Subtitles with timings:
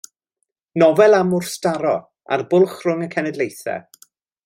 [0.83, 1.93] Nofel am wrthdaro
[2.37, 4.05] a'r bwlch rhwng y cenedlaethau.